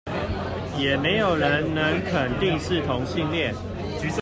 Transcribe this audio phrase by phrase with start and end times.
[0.79, 3.53] 也沒有人能肯定是同性戀